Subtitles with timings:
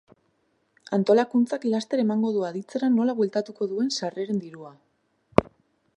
[0.97, 4.77] Antolakuntzak laster emango du aditzera nola bueltatuko duen sarreren dirua.